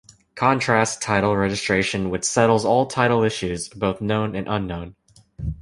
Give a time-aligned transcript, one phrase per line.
[0.33, 4.95] Contrast title registration which settles all title issues, both known and unknown.